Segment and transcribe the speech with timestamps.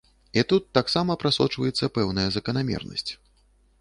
[0.41, 3.11] І тут таксама прасочваецца пэўная заканамернасць.